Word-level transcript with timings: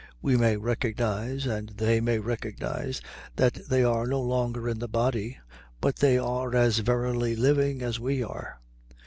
We 0.19 0.35
may 0.35 0.57
recognize, 0.57 1.45
and 1.45 1.69
they 1.77 1.99
may 2.01 2.17
recognize, 2.17 3.03
that 3.35 3.69
they 3.69 3.83
are 3.83 4.07
no 4.07 4.19
longer 4.19 4.67
in 4.67 4.79
the 4.79 4.87
body, 4.87 5.37
but 5.79 5.97
they 5.97 6.17
are 6.17 6.55
as 6.55 6.79
verily 6.79 7.35
living 7.35 7.83
as 7.83 7.99
we 7.99 8.23
are. 8.23 8.59